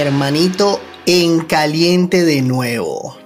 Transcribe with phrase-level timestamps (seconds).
[0.00, 3.16] Hermanito en caliente de nuevo.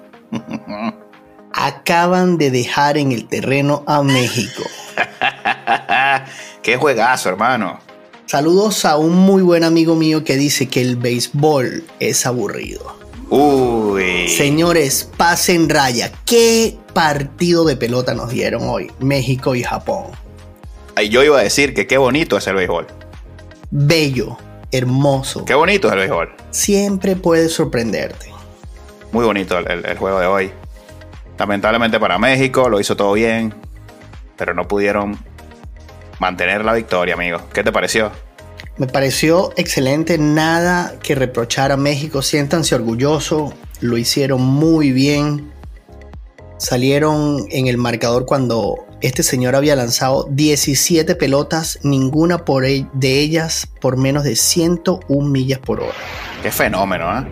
[1.53, 4.65] Acaban de dejar en el terreno a México.
[6.63, 7.79] Qué juegazo, hermano.
[8.27, 12.99] Saludos a un muy buen amigo mío que dice que el béisbol es aburrido.
[13.31, 14.29] Uy.
[14.29, 16.11] Señores, pasen raya.
[16.25, 18.91] ¿Qué partido de pelota nos dieron hoy?
[18.99, 20.07] México y Japón.
[20.97, 22.87] Ay, yo iba a decir que qué bonito es el béisbol.
[23.71, 24.37] Bello,
[24.77, 25.45] hermoso.
[25.45, 26.35] Qué bonito es el béisbol.
[26.51, 28.33] Siempre puede sorprenderte.
[29.13, 30.51] Muy bonito el, el juego de hoy.
[31.39, 33.55] Lamentablemente para México lo hizo todo bien,
[34.37, 35.19] pero no pudieron
[36.19, 37.41] mantener la victoria, amigo.
[37.53, 38.13] ¿Qué te pareció?
[38.77, 42.23] Me pareció excelente, nada que reprochar a México.
[42.23, 45.53] Siéntanse orgullosos, lo hicieron muy bien.
[46.59, 53.69] Salieron en el marcador cuando este señor había lanzado 17 pelotas, ninguna por de ellas
[53.81, 55.95] por menos de 101 millas por hora.
[56.43, 57.27] Qué fenómeno, ¿eh?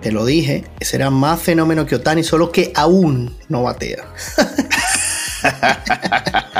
[0.00, 4.04] Te lo dije, ese era más fenómeno que Otani, solo que aún no batea.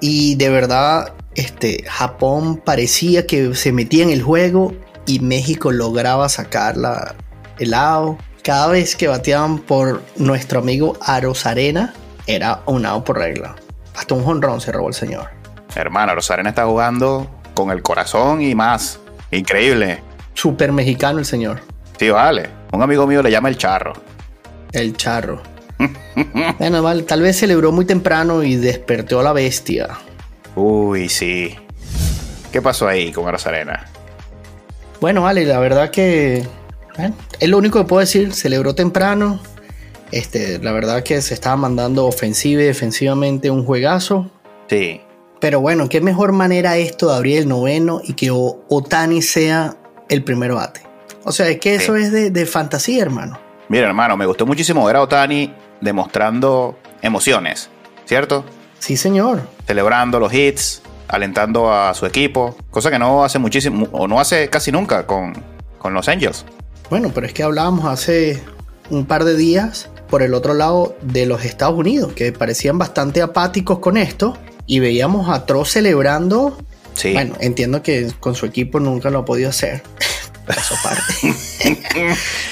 [0.00, 4.74] y de verdad, este, Japón parecía que se metía en el juego
[5.06, 7.14] y México lograba sacarla
[7.58, 8.16] el lado.
[8.42, 11.92] Cada vez que bateaban por nuestro amigo Arena
[12.34, 13.54] era un out por regla.
[13.96, 15.28] Hasta un jonrón se robó el señor.
[15.74, 19.00] Hermano, Arena está jugando con el corazón y más.
[19.30, 20.02] Increíble.
[20.34, 21.60] Super mexicano el señor.
[21.98, 22.48] Sí, vale.
[22.72, 23.92] Un amigo mío le llama el charro.
[24.72, 25.42] El charro.
[26.58, 29.88] bueno, vale, tal vez celebró muy temprano y despertó a la bestia.
[30.54, 31.56] Uy, sí.
[32.52, 33.86] ¿Qué pasó ahí con Arena?
[35.00, 36.46] Bueno, vale, la verdad que
[36.96, 38.34] bueno, es lo único que puedo decir.
[38.34, 39.40] Celebró temprano.
[40.12, 44.30] Este, la verdad que se estaba mandando ofensiva y defensivamente un juegazo.
[44.68, 45.00] Sí.
[45.40, 49.76] Pero bueno, qué mejor manera esto de abrir el noveno y que Otani sea
[50.08, 50.82] el primero bate.
[51.24, 53.38] O sea, es que eso es de, de, fantasía, hermano.
[53.68, 57.70] Mira, hermano, me gustó muchísimo ver a Otani demostrando emociones,
[58.04, 58.44] ¿cierto?
[58.78, 59.42] Sí, señor.
[59.66, 64.48] Celebrando los hits, alentando a su equipo, cosa que no hace muchísimo, o no hace
[64.48, 65.32] casi nunca con,
[65.78, 66.44] con los Angels.
[66.88, 68.42] Bueno, pero es que hablábamos hace
[68.90, 73.22] un par de días por el otro lado de los Estados Unidos, que parecían bastante
[73.22, 76.58] apáticos con esto, y veíamos a Troz celebrando.
[76.94, 77.12] Sí.
[77.12, 79.82] Bueno, entiendo que con su equipo nunca lo ha podido hacer.
[80.48, 81.36] Eso parte.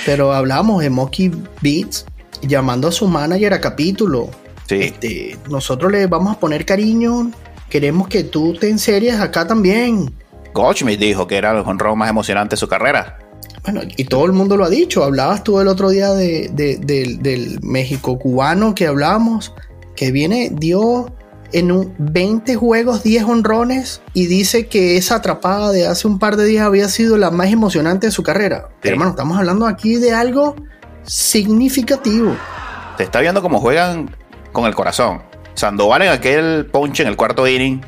[0.06, 2.06] Pero hablábamos de Monkey Beats
[2.42, 4.30] llamando a su manager a capítulo.
[4.68, 4.82] Sí.
[4.82, 7.32] Este, nosotros le vamos a poner cariño.
[7.68, 10.14] Queremos que tú te enseries acá también.
[10.54, 13.18] Goldschmidt dijo que era el honrón más emocionante de su carrera.
[13.70, 15.04] Bueno, y todo el mundo lo ha dicho.
[15.04, 19.52] Hablabas tú el otro día de, de, de, del México cubano que hablamos,
[19.94, 21.12] que viene, dio
[21.52, 26.36] en un 20 juegos 10 honrones y dice que esa atrapada de hace un par
[26.36, 28.68] de días había sido la más emocionante de su carrera.
[28.82, 28.88] Sí.
[28.88, 30.56] Hermano, estamos hablando aquí de algo
[31.02, 32.36] significativo.
[32.96, 34.16] Te está viendo cómo juegan
[34.52, 35.22] con el corazón.
[35.52, 37.82] Sandoval en aquel ponche en el cuarto inning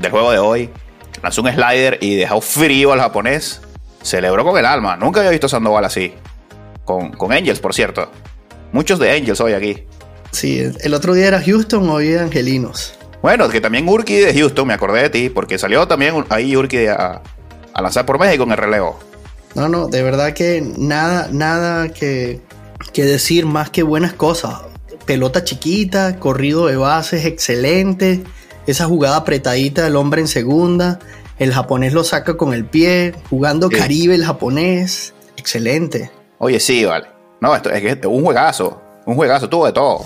[0.00, 0.70] del juego de hoy
[1.22, 3.60] lanzó un slider y dejó frío al japonés.
[4.06, 4.96] Celebró con el alma.
[4.96, 6.14] Nunca había visto a Sandoval así.
[6.84, 8.08] Con, con Angels, por cierto.
[8.70, 9.82] Muchos de Angels hoy aquí.
[10.30, 12.94] Sí, el otro día era Houston, hoy era Angelinos.
[13.20, 16.86] Bueno, que también Urki de Houston, me acordé de ti, porque salió también ahí Urki
[16.86, 17.20] a,
[17.72, 18.96] a, lanzar por México en el relevo.
[19.56, 22.40] No, no, de verdad que nada, nada que,
[22.92, 24.60] que decir más que buenas cosas.
[25.04, 28.22] Pelota chiquita, corrido de bases excelente,
[28.68, 31.00] esa jugada apretadita del hombre en segunda,
[31.38, 33.76] el japonés lo saca con el pie, jugando sí.
[33.76, 36.10] Caribe el japonés, excelente.
[36.38, 37.08] Oye, sí, vale.
[37.40, 40.04] No, esto es un juegazo, un juegazo, tuvo de todo.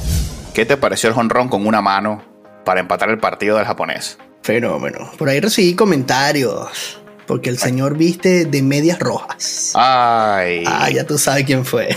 [0.54, 2.22] ¿Qué te pareció el jonrón con una mano
[2.64, 4.18] para empatar el partido del japonés?
[4.42, 5.10] Fenómeno.
[5.16, 6.96] Por ahí recibí comentarios.
[7.26, 7.62] Porque el Ay.
[7.62, 9.72] señor viste de medias rojas.
[9.76, 10.64] Ay.
[10.66, 11.88] Ah, ya tú sabes quién fue.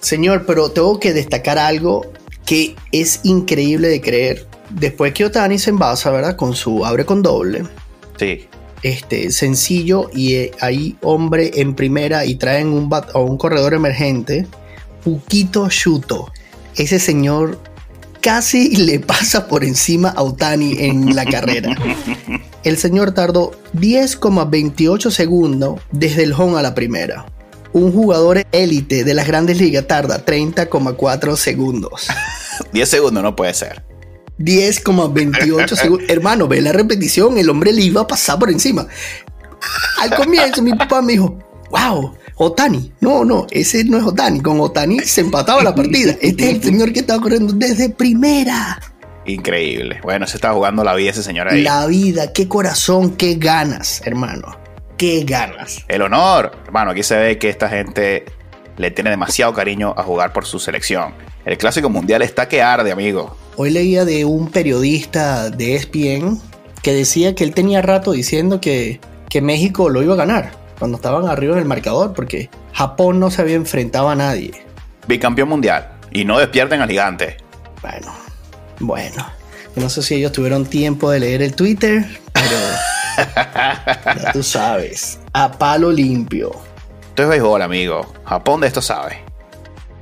[0.00, 2.12] señor, pero tengo que destacar algo
[2.48, 4.46] que es increíble de creer.
[4.70, 6.34] Después que Otani se envasa, ¿verdad?
[6.34, 7.64] Con su abre con doble.
[8.16, 8.46] Sí.
[8.82, 13.74] Este, sencillo y eh, ahí hombre en primera y traen un, bat, a un corredor
[13.74, 14.46] emergente.
[15.04, 16.32] Puquito Chuto.
[16.74, 17.60] Ese señor
[18.22, 21.76] casi le pasa por encima a Otani en la carrera.
[22.64, 27.26] el señor tardó 10,28 segundos desde el home a la primera.
[27.72, 32.08] Un jugador élite de las grandes ligas tarda 30,4 segundos.
[32.72, 33.82] 10 segundos no puede ser.
[34.38, 36.08] 10,28 segundos.
[36.10, 38.86] Hermano, ve la repetición, el hombre le iba a pasar por encima.
[39.98, 41.38] Al comienzo mi papá me dijo,
[41.70, 42.92] wow, Otani.
[43.00, 44.40] No, no, ese no es Otani.
[44.40, 46.16] Con Otani se empataba la partida.
[46.20, 48.80] Este es el señor que estaba corriendo desde primera.
[49.26, 50.00] Increíble.
[50.02, 51.62] Bueno, se está jugando la vida ese señor ahí.
[51.62, 54.56] La vida, qué corazón, qué ganas, hermano.
[54.98, 55.84] Qué ganas.
[55.86, 56.58] El honor.
[56.64, 58.24] Hermano, aquí se ve que esta gente
[58.76, 61.14] le tiene demasiado cariño a jugar por su selección.
[61.44, 63.36] El clásico mundial está que arde, amigo.
[63.56, 66.40] Hoy leía de un periodista de ESPN
[66.82, 69.00] que decía que él tenía rato diciendo que,
[69.30, 73.30] que México lo iba a ganar cuando estaban arriba en el marcador, porque Japón no
[73.30, 74.50] se había enfrentado a nadie.
[75.06, 75.92] Bicampeón mundial.
[76.10, 77.36] Y no despierten al gigante.
[77.82, 78.12] Bueno,
[78.80, 79.26] bueno.
[79.76, 82.56] No sé si ellos tuvieron tiempo de leer el Twitter, pero
[83.18, 85.20] ya tú sabes.
[85.32, 86.52] A palo limpio.
[87.10, 88.12] Esto es béisbol, amigo.
[88.24, 89.18] Japón de esto sabe.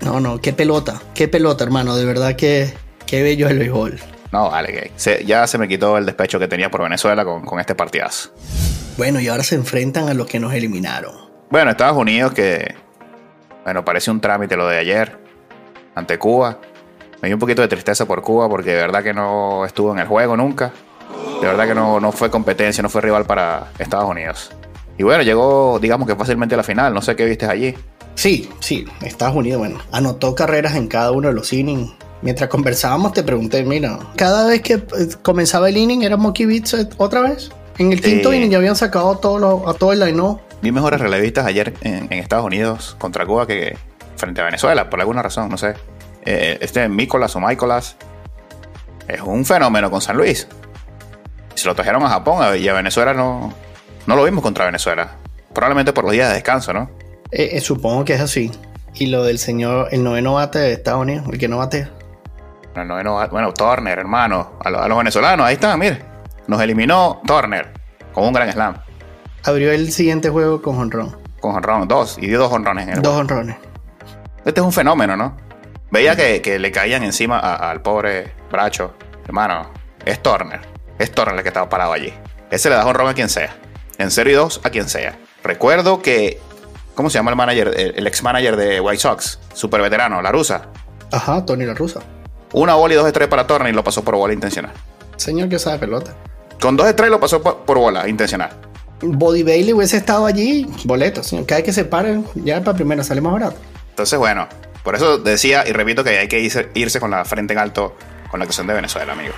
[0.00, 1.00] No, no, qué pelota.
[1.14, 1.96] Qué pelota, hermano.
[1.96, 2.72] De verdad que
[3.06, 3.98] qué bello es el béisbol.
[4.32, 7.44] No, vale, que se- ya se me quitó el despecho que tenía por Venezuela con,
[7.44, 8.30] con este partidazo.
[8.98, 11.12] Bueno, y ahora se enfrentan a los que nos eliminaron.
[11.50, 12.74] Bueno, Estados Unidos que,
[13.64, 15.16] bueno, parece un trámite lo de ayer
[15.94, 16.58] ante Cuba.
[17.22, 20.00] Me dio un poquito de tristeza por Cuba porque de verdad que no estuvo en
[20.00, 20.72] el juego nunca.
[21.41, 24.50] De verdad que no, no fue competencia, no fue rival para Estados Unidos.
[24.99, 26.94] Y bueno, llegó, digamos que fácilmente a la final.
[26.94, 27.75] No sé qué viste allí.
[28.14, 31.93] Sí, sí, Estados Unidos, bueno, anotó carreras en cada uno de los innings.
[32.23, 34.82] Mientras conversábamos te pregunté, mira, cada vez que eh,
[35.23, 37.50] comenzaba el inning era Monkey Beats eh, otra vez.
[37.76, 38.37] En el quinto Sí.
[38.38, 40.23] inning ya habían sacado a todo, lo- a todo el line
[40.62, 43.76] Vi mejores relevistas ayer en, en Estados Unidos contra Cuba que
[44.17, 45.75] frente a Venezuela, por alguna razón, no sé.
[46.25, 47.97] Eh, este Mícolas o Micolas
[49.08, 50.49] es un fenómeno con San Luis.
[51.56, 53.53] Se lo trajeron a Japón a- y a Venezuela no,
[54.06, 55.12] no lo vimos contra Venezuela.
[55.53, 56.91] Probablemente por los días de descanso, ¿no?
[57.32, 58.53] Eh, eh, supongo que es así.
[58.94, 61.91] Y lo del señor, el noveno bate de Estados Unidos, el que no batea.
[62.75, 64.53] No, no, no, bueno, Turner, hermano.
[64.64, 66.03] A, lo- a los venezolanos, ahí está, mire.
[66.47, 67.73] Nos eliminó Turner
[68.12, 68.76] con un gran slam.
[69.44, 71.17] Abrió el siguiente juego con honrón.
[71.41, 72.17] Con honrón, dos.
[72.19, 73.20] Y dio dos honrones en el Dos juego.
[73.20, 73.56] honrones.
[74.44, 75.37] Este es un fenómeno, ¿no?
[75.91, 78.94] Veía que, que le caían encima a- al pobre Bracho.
[79.25, 79.70] Hermano,
[80.05, 80.61] es Turner.
[80.98, 82.12] Es Turner el que estaba parado allí.
[82.50, 83.56] Ese le da honrón a quien sea.
[83.98, 85.19] En 0 y 2 a quien sea.
[85.43, 86.40] Recuerdo que.
[86.94, 87.75] ¿Cómo se llama el manager?
[87.76, 89.38] El, ex manager de White Sox.
[89.52, 90.69] Super veterano, la rusa.
[91.12, 92.00] Ajá, Tony La Russa.
[92.52, 94.72] Una bola y dos estrellas para Turner y lo pasó por bola intencional.
[95.16, 96.14] Señor que sabe pelota.
[96.60, 98.50] Con dos estrellas lo pasó por, por bola intencional.
[99.02, 101.22] Body Bailey hubiese estado allí, boleto.
[101.22, 101.44] señor.
[101.44, 103.56] Cada vez que se paren, ya para primera sale más barato.
[103.90, 104.48] Entonces, bueno,
[104.82, 107.94] por eso decía y repito que hay que irse, irse con la frente en alto
[108.31, 109.34] con la actuación de Venezuela, amigo.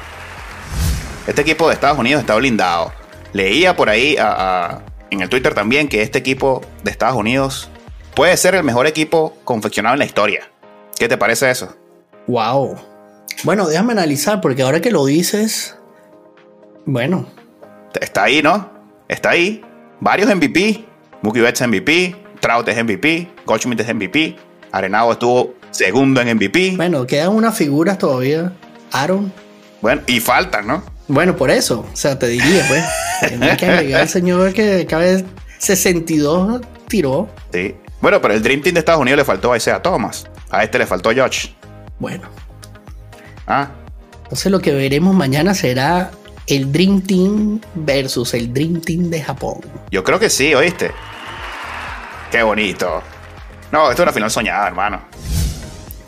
[1.28, 2.92] Este equipo de Estados Unidos está blindado.
[3.32, 4.32] Leía por ahí a-
[4.66, 4.80] a-
[5.10, 7.68] en el Twitter también que este equipo de Estados Unidos
[8.16, 10.50] puede ser el mejor equipo confeccionado en la historia.
[10.98, 11.76] ¿Qué te parece eso?
[12.26, 12.76] Wow.
[13.44, 15.76] Bueno, déjame analizar, porque ahora que lo dices.
[16.84, 17.26] Bueno,
[18.00, 18.68] Está ahí, ¿no?
[19.08, 19.62] Está ahí.
[20.00, 20.84] Varios MVP.
[21.22, 22.14] Mookie Betts MVP.
[22.40, 23.28] Trout es MVP.
[23.44, 24.36] Goldschmidt es MVP.
[24.72, 26.74] Arenado estuvo segundo en MVP.
[26.76, 28.52] bueno, quedan unas figuras todavía.
[28.92, 29.32] Aaron.
[29.80, 30.82] Bueno, y faltan, ¿no?
[31.08, 31.86] Bueno, por eso.
[31.92, 32.84] O sea, te diría, pues.
[33.28, 35.24] Tiene que agregar el señor que cada vez
[35.58, 37.28] 62 tiró.
[37.52, 37.74] Sí.
[38.00, 40.26] Bueno, pero el Dream Team de Estados Unidos le faltó a Isaiah Thomas.
[40.50, 41.48] A este le faltó Josh.
[41.98, 42.28] Bueno,
[43.46, 43.68] Ah,
[44.24, 46.10] entonces lo que veremos mañana será
[46.46, 49.60] el Dream Team versus el Dream Team de Japón.
[49.90, 50.90] yo creo que sí, ¿oíste?
[52.30, 53.02] Qué bonito.
[53.72, 55.00] No, esto es una final soñada, hermano.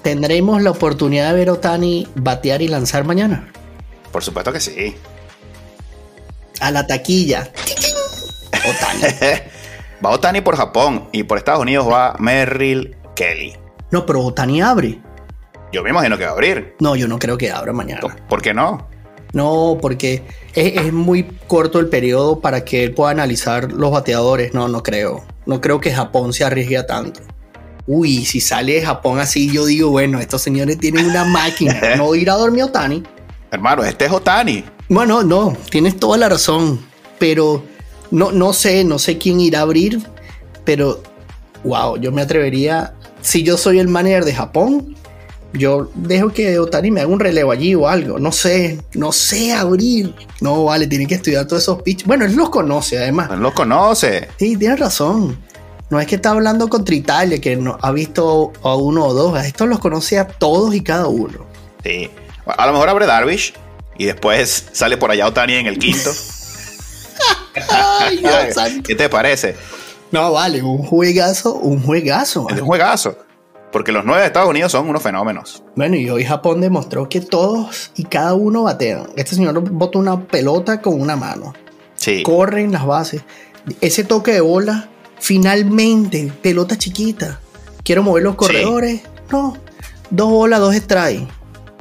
[0.02, 3.48] ¿Tendremos la oportunidad de ver a Otani batear y lanzar mañana?
[4.12, 4.96] Por supuesto que sí.
[6.60, 7.50] A la taquilla.
[8.52, 9.02] Otani.
[10.04, 13.54] Va Otani por Japón y por Estados Unidos va Merrill Kelly.
[13.90, 14.98] No, pero Otani abre.
[15.72, 16.74] Yo me imagino que va a abrir.
[16.80, 18.00] No, yo no creo que abra mañana.
[18.28, 18.88] ¿Por qué no?
[19.34, 20.24] No, porque
[20.54, 24.54] es, es muy corto el periodo para que él pueda analizar los bateadores.
[24.54, 25.22] No, no creo.
[25.44, 27.20] No creo que Japón se arriesgue a tanto.
[27.86, 31.78] Uy, si sale de Japón así, yo digo, bueno, estos señores tienen una máquina.
[31.96, 33.02] No ir a dormir Otani.
[33.50, 34.64] Hermano, este es Otani.
[34.88, 36.80] Bueno, no, tienes toda la razón.
[37.18, 37.62] Pero
[38.10, 40.00] no, no sé, no sé quién irá a abrir.
[40.64, 41.02] Pero,
[41.64, 42.94] wow, yo me atrevería.
[43.22, 44.96] Si yo soy el manager de Japón,
[45.52, 48.18] yo dejo que Otani me haga un relevo allí o algo.
[48.18, 50.14] No sé, no sé abrir.
[50.40, 52.06] No, vale, tiene que estudiar todos esos pitches.
[52.06, 53.30] Bueno, él los conoce además.
[53.30, 54.28] No los conoce.
[54.38, 55.38] Sí, tienes razón.
[55.90, 59.34] No es que está hablando contra Italia, que no, ha visto a uno o dos.
[59.36, 61.46] A estos los conoce a todos y cada uno.
[61.82, 62.08] Sí.
[62.46, 63.54] A lo mejor abre Darvish
[63.96, 66.10] y después sale por allá Otani en el quinto.
[67.70, 68.56] Ay, Dios.
[68.84, 69.56] ¿Qué te parece?
[70.10, 72.48] No, vale, un juegazo, un juegazo.
[72.48, 73.16] Es un juegazo.
[73.70, 75.62] Porque los nueve de Estados Unidos son unos fenómenos.
[75.76, 79.10] Bueno, y hoy Japón demostró que todos y cada uno batean.
[79.16, 81.54] Este señor bota una pelota con una mano.
[81.94, 82.22] Sí.
[82.24, 83.22] Corren las bases.
[83.80, 84.88] Ese toque de bola,
[85.20, 87.38] finalmente, pelota chiquita.
[87.84, 89.02] Quiero mover los corredores.
[89.30, 89.56] No,
[90.10, 91.28] dos bolas, dos strikes.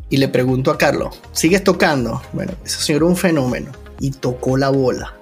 [0.10, 2.22] Y le pregunto a Carlos, ¿sigues tocando?
[2.34, 3.72] Bueno, ese señor es un fenómeno.
[4.00, 5.14] Y tocó la bola.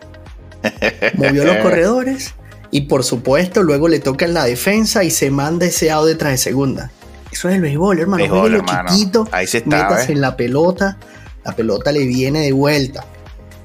[1.16, 2.34] Movió los corredores.
[2.72, 6.32] Y por supuesto, luego le toca en la defensa y se manda ese out detrás
[6.34, 6.92] de segunda.
[7.32, 8.24] Eso es el béisbol, hermano.
[8.24, 8.90] Béisbol, hermano.
[8.90, 10.16] chiquito, Ahí sí está, métase ¿eh?
[10.16, 10.98] en la pelota.
[11.44, 13.06] La pelota le viene de vuelta.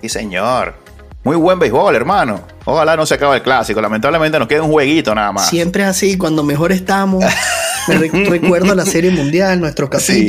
[0.00, 0.74] Sí, señor.
[1.24, 2.42] Muy buen béisbol, hermano.
[2.64, 3.80] Ojalá no se acabe el clásico.
[3.80, 5.48] Lamentablemente nos queda un jueguito nada más.
[5.48, 7.24] Siempre es así, cuando mejor estamos.
[7.88, 10.28] Me re- recuerdo la serie mundial, nuestros Sí.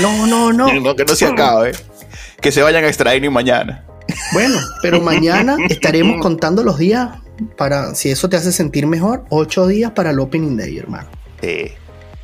[0.00, 0.72] No, no, no.
[0.80, 1.72] No, que no se acabe.
[2.40, 3.84] Que se vayan a extraer ni mañana.
[4.32, 7.10] Bueno, pero mañana estaremos contando los días
[7.56, 11.08] para, si eso te hace sentir mejor, ocho días para el Opening Day, hermano.
[11.40, 11.72] Sí.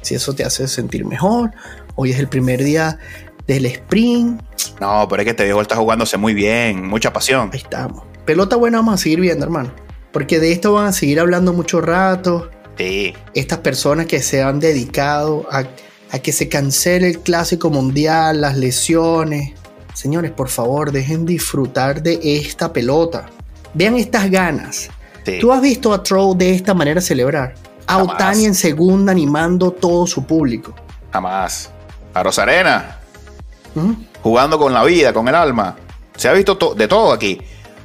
[0.02, 1.50] Si eso te hace sentir mejor,
[1.94, 2.98] hoy es el primer día
[3.46, 4.40] del sprint,
[4.80, 6.86] No, pero es que este béisbol está jugándose muy bien.
[6.86, 7.50] Mucha pasión.
[7.52, 8.04] ahí estamos.
[8.24, 9.72] Pelota buena vamos a seguir viendo, hermano.
[10.12, 12.50] Porque de esto van a seguir hablando mucho rato.
[12.78, 13.14] Sí.
[13.34, 15.64] Estas personas que se han dedicado a,
[16.12, 19.52] a que se cancele el clásico mundial, las lesiones.
[19.94, 23.26] Señores, por favor, dejen disfrutar de esta pelota.
[23.74, 24.88] Vean estas ganas.
[25.24, 25.38] sí.
[25.40, 27.54] ¿Tú has visto a Troll de esta manera celebrar?
[27.86, 28.14] A Jamás.
[28.14, 30.74] Otani en segunda animando todo su público.
[31.12, 31.70] Jamás.
[32.14, 32.98] A Rosarena.
[33.74, 33.92] ¿Mm?
[34.22, 35.76] Jugando con la vida, con el alma.
[36.16, 37.40] Se ha visto to- de todo aquí.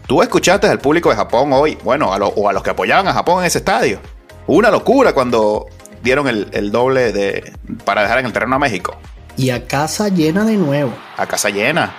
[0.07, 3.07] Tú escuchaste al público de Japón hoy, bueno, a lo- o a los que apoyaban
[3.07, 3.99] a Japón en ese estadio.
[4.47, 5.65] Una locura cuando
[6.05, 7.51] dieron el, el doble de,
[7.83, 8.95] para dejar en el terreno a México.
[9.35, 10.93] Y a casa llena de nuevo.
[11.17, 11.93] A casa llena.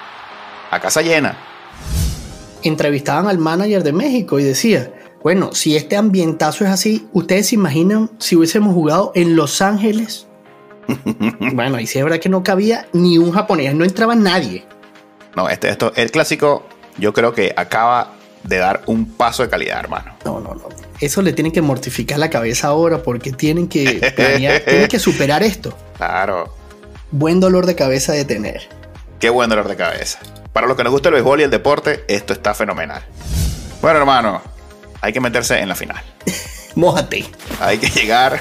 [0.71, 1.37] A casa llena.
[2.63, 7.57] Entrevistaban al manager de México y decía, bueno, si este ambientazo es así, ¿ustedes se
[7.57, 10.27] imaginan si hubiésemos jugado en Los Ángeles?
[11.53, 14.65] bueno, y sí es verdad que no cabía ni un japonés, no entraba nadie.
[15.35, 16.65] No, este, esto, el clásico,
[16.97, 18.16] yo creo que acaba
[18.47, 20.15] de dar un paso de calidad, hermano.
[20.25, 20.69] No, no, no.
[21.01, 25.43] Eso le tienen que mortificar la cabeza ahora porque tienen que planear, tienen que superar
[25.43, 25.77] esto.
[25.97, 26.55] Claro.
[27.11, 28.69] Buen dolor de cabeza de tener.
[29.21, 30.19] Qué buen dolor de cabeza.
[30.53, 33.03] Para los que nos gusta el béisbol y el deporte, esto está fenomenal.
[33.83, 34.41] Bueno, hermano,
[35.01, 36.03] hay que meterse en la final.
[36.75, 37.25] Mójate
[37.61, 38.39] Hay que llegar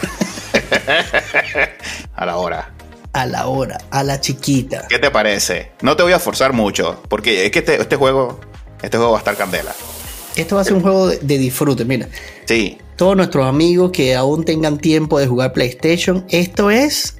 [2.16, 2.70] a la hora.
[3.14, 4.88] a la hora, a la chiquita.
[4.90, 5.72] ¿Qué te parece?
[5.82, 8.40] No te voy a forzar mucho, porque es que este, este juego,
[8.82, 9.74] este juego va a estar candela.
[10.36, 11.86] Esto va a ser un juego de, disfrute.
[11.86, 12.08] Mira,
[12.46, 17.18] Sí, todos nuestros amigos que aún tengan tiempo de jugar PlayStation, esto es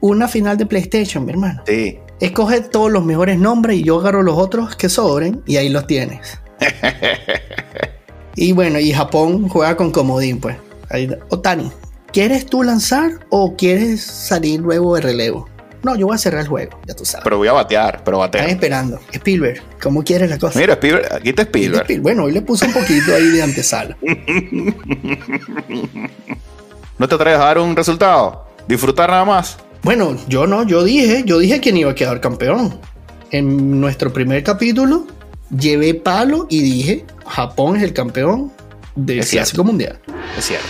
[0.00, 1.62] una final de PlayStation, mi hermano.
[1.66, 1.98] sí.
[2.20, 5.86] Escoge todos los mejores nombres y yo agarro los otros que sobren y ahí los
[5.86, 6.38] tienes.
[8.36, 10.56] y bueno, y Japón juega con comodín, pues.
[10.90, 11.72] Ahí, Otani,
[12.12, 15.48] ¿quieres tú lanzar o quieres salir luego de relevo?
[15.84, 17.22] No, yo voy a cerrar el juego, ya tú sabes.
[17.24, 18.52] Pero voy a batear, pero Están bateo.
[18.54, 18.98] esperando.
[19.12, 20.58] Spielberg, ¿cómo quieres la cosa?
[20.58, 21.84] Mira, Spielberg, aquí está Spielberg.
[21.86, 23.96] Spiel- Bueno, hoy le puse un poquito ahí de antesala.
[26.98, 28.46] ¿No te atreves a dar un resultado?
[28.66, 29.58] ¿Disfrutar nada más?
[29.82, 32.80] Bueno, yo no, yo dije, yo dije quién iba a quedar campeón.
[33.30, 35.06] En nuestro primer capítulo
[35.56, 38.52] llevé palo y dije, Japón es el campeón
[38.94, 39.30] del Es.
[39.30, 39.98] Clásico Mundial.
[40.38, 40.66] Es cierto.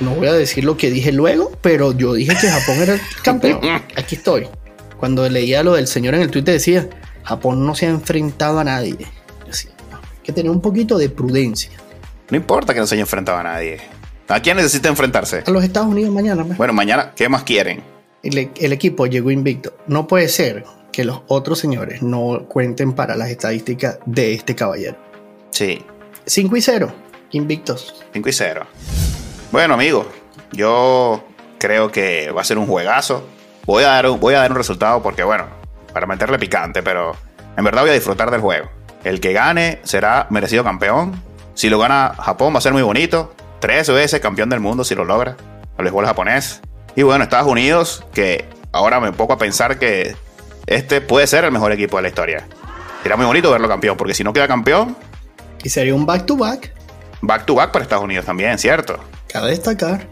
[0.00, 3.00] No voy a decir lo que dije luego, pero yo dije que Japón era el
[3.22, 3.60] campeón.
[3.96, 4.48] Aquí estoy.
[4.98, 6.88] Cuando leía lo del señor en el Twitter decía,
[7.24, 8.96] Japón no se ha enfrentado a nadie.
[9.40, 11.70] Yo decía, "No, hay que tener un poquito de prudencia.
[12.30, 13.78] No importa que no se haya enfrentado a nadie.
[14.28, 15.42] ¿A quién necesita enfrentarse?
[15.46, 16.44] A los Estados Unidos mañana.
[16.44, 16.56] pues.
[16.56, 17.82] Bueno, mañana, ¿qué más quieren?
[18.22, 19.76] el, el equipo llegó invicto.
[19.86, 24.96] No puede ser que los otros señores no cuenten para las estadísticas de este caballero.
[25.50, 25.82] Sí,
[26.24, 26.94] 5 y 0,
[27.32, 28.02] invictos.
[28.14, 28.66] 5 y 0.
[29.54, 30.08] Bueno, amigos,
[30.50, 31.22] yo
[31.60, 33.24] creo que va a ser un juegazo.
[33.66, 35.44] Voy a dar un, voy a dar un resultado porque, bueno,
[35.92, 37.14] para meterle picante, pero
[37.56, 38.68] en verdad voy a disfrutar del juego.
[39.04, 41.22] El que gane será merecido campeón.
[41.54, 43.32] Si lo gana Japón va a ser muy bonito.
[43.60, 45.36] Tres veces campeón del mundo si lo logra.
[45.78, 46.60] El béisbol japonés.
[46.96, 50.16] Y bueno, Estados Unidos, que ahora me pongo a pensar que
[50.66, 52.44] este puede ser el mejor equipo de la historia.
[53.04, 54.96] Será muy bonito verlo campeón, porque si no queda campeón,
[55.62, 56.74] Y sería un back to back.
[57.20, 58.98] back to back para Estados Unidos también, ¿cierto?
[59.34, 60.06] Cabe destacar.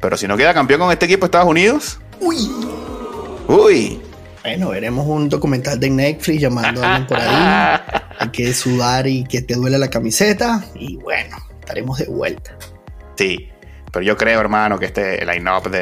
[0.00, 2.36] Pero si no queda campeón con este equipo de Estados Unidos, Uy.
[3.46, 4.02] uy,
[4.42, 7.80] Bueno, veremos un documental de Netflix llamando a alguien por ahí.
[8.18, 10.64] Hay que sudar y que te duele la camiseta.
[10.74, 12.56] Y bueno, estaremos de vuelta.
[13.16, 13.48] sí.
[13.92, 15.80] Pero yo creo, hermano, que este line-up de,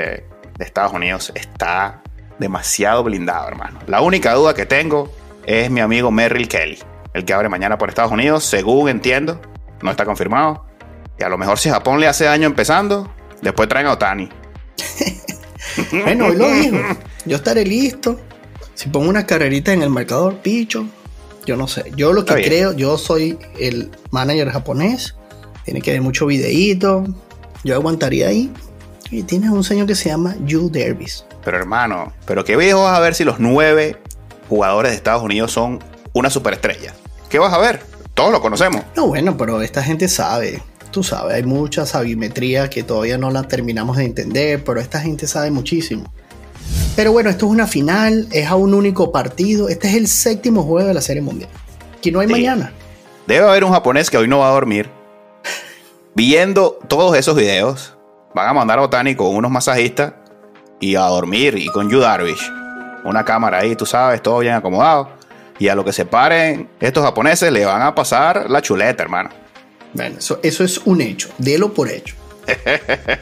[0.58, 2.02] de Estados Unidos está
[2.38, 3.80] demasiado blindado, hermano.
[3.88, 5.10] La única duda que tengo
[5.44, 6.78] es mi amigo Merrill Kelly.
[7.14, 9.40] el que abre mañana por Estados Unidos, según entiendo.
[9.82, 10.66] No está confirmado.
[11.18, 13.10] Y a lo mejor si Japón le hace daño empezando,
[13.42, 14.28] después traen a Otani.
[16.04, 16.76] bueno, hoy lo dijo.
[17.24, 18.20] Yo estaré listo.
[18.74, 20.86] Si pongo una carrerita en el marcador, picho.
[21.46, 21.92] Yo no sé.
[21.96, 25.16] Yo lo que creo, yo soy el manager japonés.
[25.64, 27.04] Tiene que ver mucho videíto.
[27.64, 28.52] Yo aguantaría ahí.
[29.10, 31.24] Y tienes un señor que se llama Yu Dervis.
[31.44, 33.96] Pero hermano, ¿pero qué viejo vas a ver si los nueve
[34.48, 35.78] jugadores de Estados Unidos son
[36.12, 36.92] una superestrella?
[37.28, 37.80] ¿Qué vas a ver?
[38.14, 38.82] Todos lo conocemos.
[38.96, 40.62] No, bueno, pero esta gente sabe.
[40.96, 45.26] Tú sabes, hay mucha sabimetría que todavía no la terminamos de entender, pero esta gente
[45.26, 46.10] sabe muchísimo.
[46.96, 49.68] Pero bueno, esto es una final, es a un único partido.
[49.68, 51.50] Este es el séptimo juego de la Serie Mundial.
[52.00, 52.72] Que no hay mañana.
[53.26, 54.88] Debe haber un japonés que hoy no va a dormir.
[56.14, 57.94] Viendo todos esos videos,
[58.34, 60.14] van a mandar a Otani con unos masajistas
[60.80, 62.50] y a dormir y con Yu Darvish.
[63.04, 65.10] Una cámara ahí, tú sabes, todo bien acomodado.
[65.58, 69.44] Y a lo que se paren estos japoneses le van a pasar la chuleta, hermano.
[69.96, 72.14] Bueno, eso, es un hecho, délo por hecho.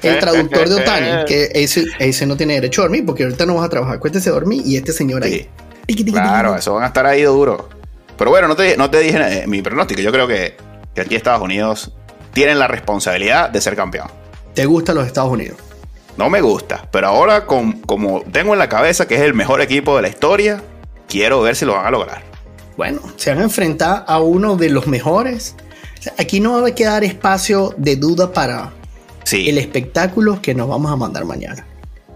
[0.02, 3.54] El traductor de Otani, que ese, ese no tiene derecho a dormir, porque ahorita no
[3.54, 3.98] vas a trabajar.
[4.00, 5.48] Cuéntese dormir y este señor ahí.
[6.10, 7.68] claro, eso van a estar ahí duro.
[8.18, 10.00] Pero bueno, no te, no te dije eh, mi pronóstico.
[10.00, 10.56] Yo creo que,
[10.94, 11.92] que aquí Estados Unidos
[12.32, 14.08] tienen la responsabilidad de ser campeón.
[14.52, 15.58] ¿Te gustan los Estados Unidos?
[16.16, 19.96] No me gusta, pero ahora como tengo en la cabeza que es el mejor equipo
[19.96, 20.62] de la historia,
[21.08, 22.22] quiero ver si lo van a lograr.
[22.76, 25.54] Bueno, se van a enfrentar a uno de los mejores.
[26.18, 28.72] Aquí no va a quedar espacio de duda para
[29.32, 31.66] el espectáculo que nos vamos a mandar mañana.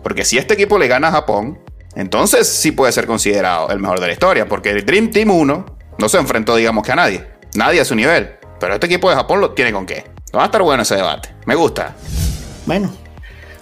[0.03, 1.59] Porque si este equipo le gana a Japón,
[1.95, 5.67] entonces sí puede ser considerado el mejor de la historia, porque el Dream Team 1
[5.99, 7.27] no se enfrentó, digamos que a nadie.
[7.57, 8.31] Nadie a su nivel.
[8.61, 10.05] Pero este equipo de Japón lo tiene con qué.
[10.35, 11.35] Va a estar bueno ese debate.
[11.47, 11.97] Me gusta.
[12.67, 12.93] Bueno,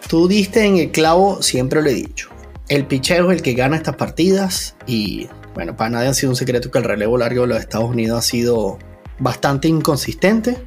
[0.08, 2.28] tú diste en el clavo, siempre lo he dicho.
[2.68, 6.36] El picheo es el que gana estas partidas y bueno, para nadie ha sido un
[6.36, 8.78] secreto que el relevo largo de los Estados Unidos ha sido
[9.18, 10.58] bastante inconsistente.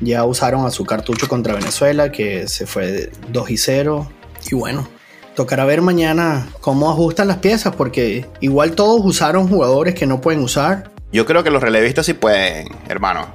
[0.00, 4.08] Ya usaron a su cartucho contra Venezuela que se fue 2 y 0
[4.50, 4.88] y bueno,
[5.34, 10.40] tocará ver mañana cómo ajustan las piezas porque igual todos usaron jugadores que no pueden
[10.40, 10.90] usar.
[11.12, 13.26] Yo creo que los relevistas sí pueden, hermano.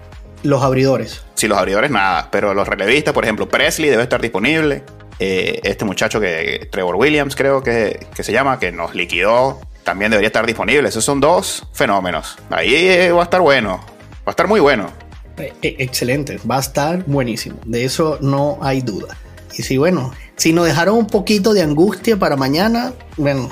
[0.43, 1.24] Los abridores.
[1.36, 4.84] Sí, los abridores nada, pero los relevistas, por ejemplo, Presley debe estar disponible.
[5.19, 10.28] Eh, este muchacho que Trevor Williams creo que, se llama, que nos liquidó, también debería
[10.28, 10.89] estar disponible.
[10.89, 12.38] Esos son dos fenómenos.
[12.50, 13.80] Ahí eh, va a estar bueno,
[14.26, 14.90] a estar muy bueno.
[15.38, 17.58] Eh, excelente, va a estar buenísimo.
[17.66, 19.18] De eso no hay duda.
[19.58, 23.52] Y si bueno, si nos dejaron un poquito de angustia para mañana, bueno,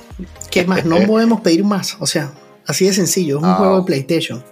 [0.49, 0.85] ¿qué más?
[0.85, 1.97] No podemos pedir más.
[1.99, 2.31] O sea,
[2.67, 4.43] así de sencillo, es un juego de PlayStation.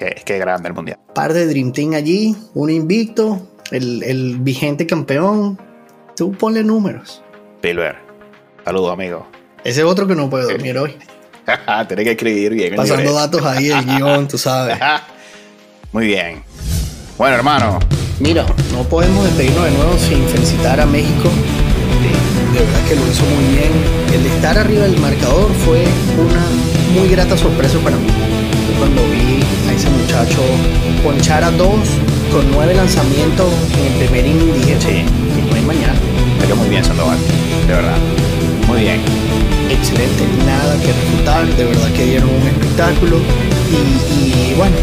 [0.00, 0.98] Es que grande el mundial.
[1.14, 5.58] Par de Dream Team allí, un invicto, el, vigente campeón.
[6.16, 7.22] Tú ponle números.
[7.60, 7.96] Pilber.
[8.64, 9.26] Saludos, amigo.
[9.64, 10.96] Ese es otro que no puede dormir hoy.
[11.88, 12.76] Tiene que escribir bien.
[12.76, 14.78] Pasando datos ahí, el guion, tú sabes.
[15.94, 16.42] Muy bien.
[17.16, 17.78] Bueno, hermano.
[18.18, 21.30] Mira, no podemos despedirnos de nuevo sin felicitar a México.
[22.52, 23.70] De, verdad que lo hizo muy bien.
[24.12, 25.84] El estar arriba del marcador fue
[26.18, 28.08] una muy grata sorpresa para mí
[28.76, 30.42] cuando vi a ese muchacho
[31.04, 31.78] ponchar a dos
[32.32, 35.04] con nueve lanzamientos en el primer inning dije, sí,
[35.36, 35.94] que no hay mañana.
[36.40, 37.18] Pero muy bien Sandoval,
[37.68, 37.98] de verdad.
[38.66, 39.00] Muy bien.
[39.70, 43.18] Excelente, nada que refutar, de verdad que dieron un espectáculo.
[43.70, 44.74] Y, bueno,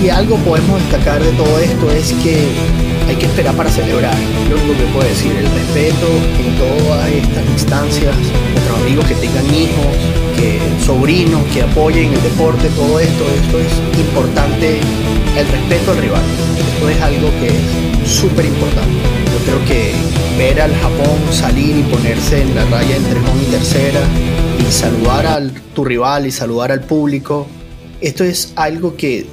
[0.00, 2.48] si algo podemos destacar de todo esto es que
[3.06, 4.16] hay que esperar para celebrar.
[4.48, 6.06] Lo único que puedo decir, el respeto
[6.38, 8.16] en todas estas instancias,
[8.54, 9.92] nuestros amigos que tengan hijos,
[10.36, 14.80] que sobrinos, que apoyen el deporte, todo esto, esto es importante,
[15.36, 16.22] el respeto al rival.
[16.56, 18.96] Esto es algo que es súper importante.
[19.32, 19.92] Yo creo que
[20.38, 24.00] ver al Japón salir y ponerse en la raya entre home y tercera
[24.66, 25.42] y saludar a
[25.74, 27.46] tu rival y saludar al público,
[28.00, 29.26] esto es algo que,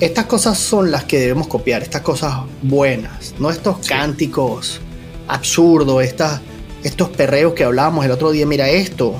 [0.00, 4.80] estas cosas son las que debemos copiar, estas cosas buenas, no estos cánticos
[5.28, 6.04] absurdos,
[6.84, 8.46] estos perreos que hablamos el otro día.
[8.46, 9.14] Mira esto,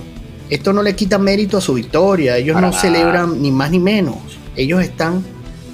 [0.51, 4.17] esto no le quita mérito a su victoria, ellos no celebran ni más ni menos,
[4.55, 5.25] ellos están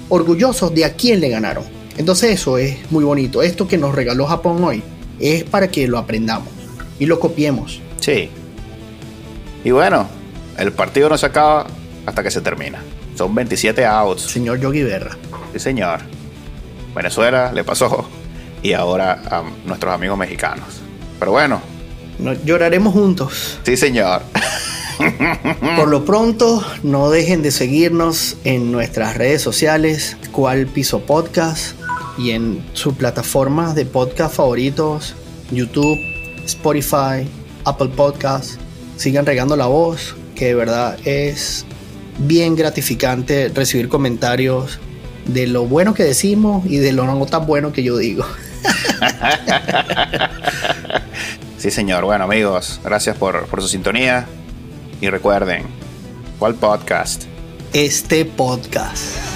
[0.09, 1.65] orgullosos de a quién le ganaron.
[1.97, 3.43] Entonces eso es muy bonito.
[3.43, 4.81] Esto que nos regaló Japón hoy
[5.19, 6.49] es para que lo aprendamos
[6.97, 7.79] y lo copiemos.
[7.99, 8.29] Sí.
[9.63, 10.07] Y bueno,
[10.57, 11.67] el partido no se acaba
[12.05, 12.81] hasta que se termina.
[13.15, 14.23] Son 27 outs.
[14.23, 15.17] Señor Yogi Berra.
[15.53, 15.99] Sí, señor.
[16.95, 18.07] Venezuela le pasó
[18.61, 20.81] y ahora a nuestros amigos mexicanos.
[21.19, 21.61] Pero bueno.
[22.45, 23.59] lloraremos juntos.
[23.63, 24.21] Sí, señor.
[25.77, 31.75] Por lo pronto, no dejen de seguirnos en nuestras redes sociales, cual piso podcast
[32.17, 35.15] y en sus plataformas de podcast favoritos,
[35.51, 35.99] YouTube,
[36.45, 37.27] Spotify,
[37.65, 38.59] Apple Podcasts.
[38.97, 41.65] Sigan regando la voz, que de verdad es
[42.17, 44.79] bien gratificante recibir comentarios
[45.25, 48.25] de lo bueno que decimos y de lo no tan bueno que yo digo.
[51.57, 52.05] sí, señor.
[52.05, 54.25] Bueno, amigos, gracias por, por su sintonía.
[55.01, 55.63] Y recuerden,
[56.39, 57.23] ¿cuál podcast?
[57.73, 59.32] Este podcast.